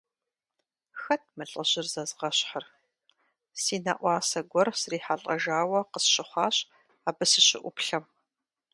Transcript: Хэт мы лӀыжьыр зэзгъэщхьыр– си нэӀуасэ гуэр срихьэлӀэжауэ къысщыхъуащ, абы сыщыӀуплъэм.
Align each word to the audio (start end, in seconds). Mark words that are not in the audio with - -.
Хэт 1.01 1.23
мы 1.35 1.43
лӀыжьыр 1.51 1.87
зэзгъэщхьыр– 1.93 2.65
си 3.61 3.75
нэӀуасэ 3.83 4.39
гуэр 4.51 4.69
срихьэлӀэжауэ 4.81 5.79
къысщыхъуащ, 5.91 6.57
абы 7.09 7.25
сыщыӀуплъэм. 7.31 8.05